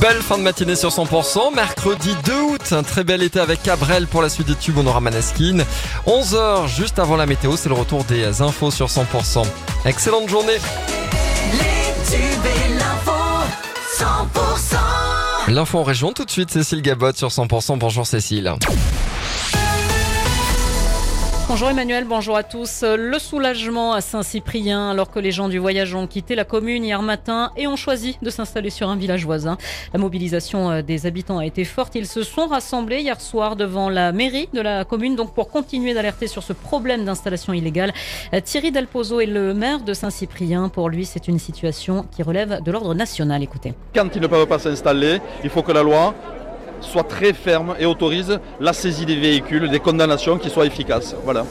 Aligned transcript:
Belle 0.00 0.22
fin 0.22 0.38
de 0.38 0.42
matinée 0.42 0.76
sur 0.76 0.90
100%. 0.90 1.54
Mercredi 1.54 2.14
2 2.24 2.32
août, 2.40 2.72
un 2.72 2.82
très 2.82 3.04
bel 3.04 3.22
été 3.22 3.40
avec 3.40 3.62
Cabrel 3.62 4.06
pour 4.06 4.22
la 4.22 4.28
suite 4.28 4.46
des 4.46 4.54
tubes. 4.54 4.78
On 4.78 4.86
aura 4.86 5.00
Maneskin. 5.00 5.64
11h, 6.06 6.68
juste 6.68 6.98
avant 6.98 7.16
la 7.16 7.26
météo, 7.26 7.56
c'est 7.56 7.68
le 7.68 7.74
retour 7.74 8.04
des 8.04 8.42
infos 8.42 8.70
sur 8.70 8.86
100%. 8.86 9.44
Excellente 9.84 10.28
journée. 10.28 10.58
Les 11.52 12.10
tubes 12.10 12.46
et 12.46 12.74
l'info 12.74 13.12
100% 13.98 15.52
L'info 15.52 15.78
en 15.78 15.84
région 15.84 16.12
tout 16.12 16.24
de 16.24 16.30
suite, 16.30 16.50
Cécile 16.50 16.80
Gabot 16.80 17.12
sur 17.12 17.28
100%. 17.28 17.78
Bonjour 17.78 18.06
Cécile. 18.06 18.54
Bonjour 21.46 21.68
Emmanuel, 21.68 22.04
bonjour 22.04 22.36
à 22.36 22.42
tous. 22.42 22.82
Le 22.82 23.18
soulagement 23.18 23.92
à 23.92 24.00
Saint-Cyprien 24.00 24.90
alors 24.90 25.10
que 25.10 25.18
les 25.18 25.30
gens 25.30 25.50
du 25.50 25.58
voyage 25.58 25.94
ont 25.94 26.06
quitté 26.06 26.34
la 26.34 26.44
commune 26.44 26.82
hier 26.82 27.02
matin 27.02 27.52
et 27.58 27.66
ont 27.66 27.76
choisi 27.76 28.16
de 28.22 28.30
s'installer 28.30 28.70
sur 28.70 28.88
un 28.88 28.96
village 28.96 29.26
voisin. 29.26 29.58
La 29.92 30.00
mobilisation 30.00 30.70
euh, 30.70 30.82
des 30.82 31.04
habitants 31.04 31.38
a 31.38 31.44
été 31.44 31.64
forte. 31.64 31.96
Ils 31.96 32.06
se 32.06 32.22
sont 32.22 32.46
rassemblés 32.46 33.02
hier 33.02 33.20
soir 33.20 33.56
devant 33.56 33.90
la 33.90 34.10
mairie 34.10 34.48
de 34.54 34.62
la 34.62 34.86
commune 34.86 35.16
donc 35.16 35.34
pour 35.34 35.50
continuer 35.50 35.92
d'alerter 35.92 36.28
sur 36.28 36.42
ce 36.42 36.54
problème 36.54 37.04
d'installation 37.04 37.52
illégale. 37.52 37.92
Euh, 38.32 38.40
Thierry 38.40 38.72
Delpozo 38.72 39.20
est 39.20 39.26
le 39.26 39.52
maire 39.52 39.80
de 39.80 39.92
Saint-Cyprien. 39.92 40.70
Pour 40.70 40.88
lui, 40.88 41.04
c'est 41.04 41.28
une 41.28 41.38
situation 41.38 42.06
qui 42.10 42.22
relève 42.22 42.62
de 42.62 42.72
l'ordre 42.72 42.94
national. 42.94 43.42
Écoutez. 43.42 43.74
Quand 43.94 44.08
ils 44.14 44.22
ne 44.22 44.26
peuvent 44.28 44.46
pas 44.46 44.58
s'installer, 44.58 45.20
il 45.44 45.50
faut 45.50 45.62
que 45.62 45.72
la 45.72 45.82
loi 45.82 46.14
soit 46.80 47.04
très 47.04 47.32
ferme 47.32 47.74
et 47.78 47.86
autorise 47.86 48.38
la 48.60 48.72
saisie 48.72 49.06
des 49.06 49.16
véhicules, 49.16 49.68
des 49.68 49.80
condamnations 49.80 50.38
qui 50.38 50.50
soient 50.50 50.66
efficaces. 50.66 51.14
Voilà. 51.24 51.44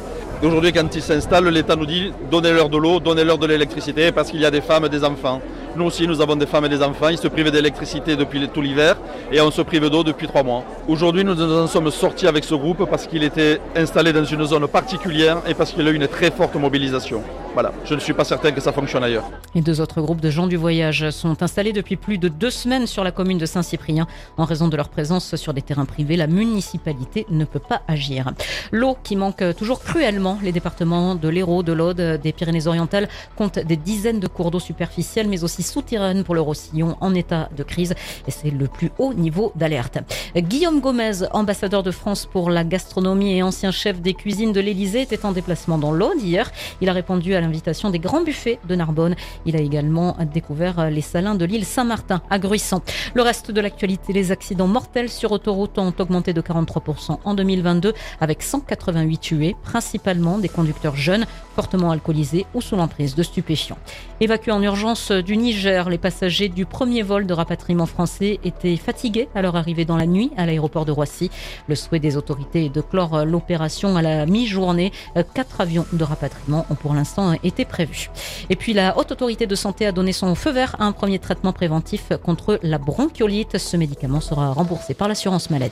Aujourd'hui, 0.44 0.74
quand 0.74 0.94
ils 0.94 1.02
s'installent, 1.02 1.48
l'État 1.48 1.76
nous 1.76 1.86
dit 1.86 2.12
donnez-leur 2.30 2.68
de 2.68 2.78
l'eau, 2.78 3.00
donnez-leur 3.00 3.38
de 3.38 3.48
l'électricité, 3.48 4.12
parce 4.12 4.30
qu'il 4.30 4.42
y 4.42 4.46
a 4.46 4.52
des 4.52 4.60
femmes 4.60 4.86
et 4.86 4.90
des 4.90 5.06
enfants. 5.06 5.42
Nous 5.76 5.86
aussi, 5.86 6.06
nous 6.06 6.22
avons 6.22 6.36
des 6.36 6.46
femmes 6.46 6.66
et 6.66 6.70
des 6.70 6.84
enfants. 6.84 7.08
Ils 7.08 7.18
se 7.18 7.28
privent 7.30 7.50
d'électricité 7.50 8.16
depuis 8.16 8.48
tout 8.50 8.62
l'hiver 8.62 8.98
et 9.32 9.40
on 9.42 9.52
se 9.52 9.62
prive 9.62 9.90
d'eau 9.90 10.04
depuis 10.04 10.28
trois 10.28 10.44
mois. 10.44 10.64
Aujourd'hui, 10.88 11.24
nous 11.24 11.42
en 11.42 11.68
sommes 11.68 11.90
sortis 11.92 12.28
avec 12.28 12.44
ce 12.44 12.56
groupe 12.56 12.88
parce 12.90 13.08
qu'il 13.08 13.24
était 13.24 13.60
installé 13.76 14.12
dans 14.12 14.26
une 14.26 14.46
zone 14.46 14.68
particulière 14.68 15.38
et 15.48 15.54
parce 15.54 15.72
qu'il 15.72 15.88
a 15.88 15.92
eu 15.92 15.96
une 15.96 16.08
très 16.08 16.30
forte 16.30 16.56
mobilisation. 16.56 17.24
Voilà. 17.54 17.72
Je 17.86 17.94
ne 17.94 18.00
suis 18.00 18.14
pas 18.14 18.24
certain 18.24 18.52
que 18.52 18.62
ça 18.62 18.72
fonctionne 18.72 19.04
ailleurs. 19.04 19.30
Les 19.54 19.62
deux 19.62 19.80
autres 19.80 20.02
groupes 20.02 20.22
de 20.22 20.32
gens 20.32 20.48
du 20.48 20.56
voyage 20.56 21.12
sont 21.12 21.44
installés 21.44 21.72
depuis 21.72 21.98
plus 21.98 22.18
de 22.18 22.28
deux 22.28 22.50
semaines 22.50 22.88
sur 22.88 23.04
la 23.04 23.12
commune 23.12 23.38
de 23.38 23.46
Saint-Cyprien. 23.46 24.08
En 24.38 24.46
raison 24.46 24.68
de 24.68 24.76
leur 24.76 24.90
présence 24.90 25.36
sur 25.36 25.54
des 25.54 25.62
terrains 25.62 25.86
privés, 25.86 26.16
la 26.16 26.26
municipalité 26.26 27.28
ne 27.30 27.46
peut 27.46 27.60
pas 27.60 27.84
agir. 27.88 28.32
L'eau 28.72 28.98
qui 29.04 29.16
manque 29.16 29.44
toujours 29.56 29.82
cruellement. 29.84 30.40
Les 30.42 30.52
départements 30.52 31.14
de 31.14 31.30
l'Hérault, 31.30 31.62
de 31.62 31.74
l'Aude, 31.74 32.20
des 32.24 32.32
Pyrénées-Orientales 32.32 33.08
comptent 33.36 33.60
des 33.60 33.78
dizaines 33.78 34.20
de 34.20 34.28
cours 34.28 34.50
d'eau 34.50 34.60
superficiels, 34.60 35.28
mais 35.28 35.44
aussi 35.44 35.62
souterraines 35.62 36.24
pour 36.24 36.34
le 36.34 36.42
Roussillon 36.42 36.98
en 37.02 37.14
état 37.14 37.50
de 37.56 37.62
crise. 37.62 37.94
Et 38.28 38.32
c'est 38.32 38.50
le 38.50 38.68
plus 38.68 38.92
haut 38.98 39.14
niveau 39.14 39.52
d'alerte. 39.56 40.00
Guillaume 40.36 40.80
Gomez, 40.80 41.28
ambassadeur 41.32 41.84
de 41.84 41.92
France 41.92 42.26
pour 42.26 42.50
la 42.50 42.64
gastronomie 42.64 43.38
et 43.38 43.44
ancien 43.44 43.70
chef 43.70 44.02
des 44.02 44.16
cuisines 44.16 44.54
de 44.54 44.60
l'Élysée, 44.60 45.02
était 45.02 45.24
en 45.24 45.34
déplacement 45.34 45.78
dans 45.78 45.92
l'Aude 45.92 46.20
hier. 46.20 46.52
Il 46.82 46.90
a 46.90 46.94
répondu 46.94 47.36
à 47.36 47.43
l'invitation 47.44 47.90
des 47.90 48.00
grands 48.00 48.24
buffets 48.24 48.60
de 48.68 48.76
Narbonne. 48.76 49.16
Il 49.46 49.56
a 49.56 49.60
également 49.60 50.18
découvert 50.34 50.90
les 50.90 51.02
salins 51.02 51.36
de 51.36 51.46
l'île 51.46 51.66
Saint-Martin 51.66 52.22
à 52.30 52.40
Gruissan. 52.40 52.82
Le 53.14 53.22
reste 53.22 53.52
de 53.52 53.62
l'actualité, 53.62 54.14
les 54.14 54.32
accidents 54.32 54.68
mortels 54.68 55.10
sur 55.10 55.32
autoroute 55.32 55.78
ont 55.78 55.94
augmenté 56.00 56.34
de 56.34 56.42
43% 56.42 57.20
en 57.24 57.34
2022 57.34 57.94
avec 58.20 58.42
188 58.42 59.18
tués, 59.20 59.56
principalement 59.64 60.40
des 60.40 60.50
conducteurs 60.50 60.96
jeunes, 60.96 61.26
fortement 61.56 61.92
alcoolisés 61.92 62.46
ou 62.54 62.62
sous 62.62 62.76
l'emprise 62.76 63.16
de 63.16 63.24
stupéfiants. 63.24 63.78
Évacués 64.20 64.52
en 64.52 64.62
urgence 64.64 65.12
du 65.12 65.38
Niger, 65.38 65.90
les 65.90 65.98
passagers 65.98 66.50
du 66.50 66.66
premier 66.66 67.04
vol 67.04 67.26
de 67.26 67.34
rapatriement 67.34 67.86
français 67.86 68.40
étaient 68.44 68.78
fatigués 68.78 69.28
à 69.36 69.42
leur 69.42 69.56
arrivée 69.56 69.86
dans 69.86 69.98
la 69.98 70.06
nuit 70.06 70.32
à 70.38 70.46
l'aéroport 70.46 70.86
de 70.86 70.92
Roissy. 70.92 71.30
Le 71.68 71.76
souhait 71.76 72.00
des 72.00 72.18
autorités 72.18 72.66
est 72.66 72.70
de 72.74 72.82
clore 72.82 73.26
l'opération 73.26 73.96
à 73.96 74.02
la 74.02 74.26
mi-journée. 74.26 74.92
Quatre 75.34 75.62
avions 75.62 75.86
de 75.92 76.04
rapatriement 76.04 76.66
ont 76.70 76.76
pour 76.76 76.94
l'instant 76.94 77.33
été 77.42 77.66
prévus. 77.66 78.10
Et 78.50 78.56
puis 78.56 78.74
la 78.74 78.98
Haute 78.98 79.12
Autorité 79.12 79.48
de 79.48 79.56
Santé 79.56 79.86
a 79.86 79.92
donné 79.92 80.12
son 80.12 80.36
feu 80.36 80.52
vert 80.52 80.76
à 80.80 80.86
un 80.86 80.92
premier 80.92 81.20
traitement 81.20 81.54
préventif 81.54 82.12
contre 82.24 82.60
la 82.64 82.78
bronchiolite. 82.78 83.58
Ce 83.58 83.78
médicament 83.78 84.22
sera 84.22 84.52
remboursé 84.52 84.94
par 84.94 85.08
l'assurance 85.08 85.50
maladie. 85.50 85.64